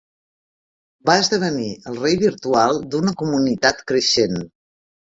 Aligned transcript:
Va 1.09 1.17
esdevenir 1.25 1.69
el 1.93 2.01
rei 2.07 2.19
virtual 2.23 2.83
d'una 2.91 3.17
comunitat 3.23 3.89
creixent. 3.93 4.47